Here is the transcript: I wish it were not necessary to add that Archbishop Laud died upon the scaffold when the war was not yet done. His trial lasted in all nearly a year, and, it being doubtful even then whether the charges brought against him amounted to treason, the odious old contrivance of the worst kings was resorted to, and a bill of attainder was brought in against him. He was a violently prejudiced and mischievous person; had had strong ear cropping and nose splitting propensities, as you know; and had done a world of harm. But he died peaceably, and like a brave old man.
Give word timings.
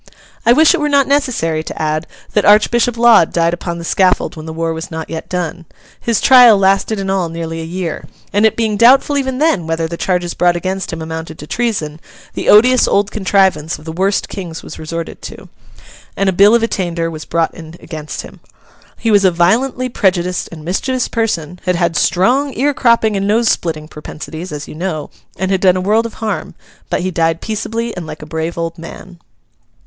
I 0.47 0.51
wish 0.51 0.73
it 0.73 0.79
were 0.79 0.89
not 0.89 1.05
necessary 1.07 1.61
to 1.61 1.79
add 1.79 2.07
that 2.33 2.43
Archbishop 2.43 2.97
Laud 2.97 3.31
died 3.31 3.53
upon 3.53 3.77
the 3.77 3.83
scaffold 3.83 4.35
when 4.35 4.47
the 4.47 4.51
war 4.51 4.73
was 4.73 4.89
not 4.89 5.11
yet 5.11 5.29
done. 5.29 5.65
His 5.99 6.19
trial 6.19 6.57
lasted 6.57 6.99
in 6.99 7.07
all 7.07 7.29
nearly 7.29 7.61
a 7.61 7.65
year, 7.65 8.05
and, 8.33 8.43
it 8.43 8.55
being 8.55 8.77
doubtful 8.77 9.15
even 9.15 9.37
then 9.37 9.67
whether 9.67 9.87
the 9.87 9.97
charges 9.97 10.33
brought 10.33 10.55
against 10.55 10.91
him 10.91 11.03
amounted 11.03 11.37
to 11.37 11.45
treason, 11.45 11.99
the 12.33 12.49
odious 12.49 12.87
old 12.87 13.11
contrivance 13.11 13.77
of 13.77 13.85
the 13.85 13.91
worst 13.91 14.27
kings 14.27 14.63
was 14.63 14.79
resorted 14.79 15.21
to, 15.21 15.49
and 16.17 16.27
a 16.29 16.33
bill 16.33 16.55
of 16.55 16.63
attainder 16.63 17.11
was 17.11 17.23
brought 17.23 17.53
in 17.53 17.75
against 17.79 18.23
him. 18.23 18.39
He 18.97 19.11
was 19.11 19.23
a 19.23 19.29
violently 19.29 19.87
prejudiced 19.87 20.49
and 20.51 20.65
mischievous 20.65 21.07
person; 21.09 21.59
had 21.65 21.75
had 21.75 21.95
strong 21.95 22.53
ear 22.55 22.73
cropping 22.73 23.15
and 23.15 23.27
nose 23.27 23.49
splitting 23.49 23.87
propensities, 23.87 24.51
as 24.51 24.67
you 24.67 24.73
know; 24.73 25.11
and 25.37 25.51
had 25.51 25.61
done 25.61 25.77
a 25.77 25.79
world 25.81 26.07
of 26.07 26.15
harm. 26.15 26.55
But 26.89 27.01
he 27.01 27.11
died 27.11 27.39
peaceably, 27.39 27.95
and 27.95 28.07
like 28.07 28.23
a 28.23 28.25
brave 28.25 28.57
old 28.57 28.79
man. 28.79 29.19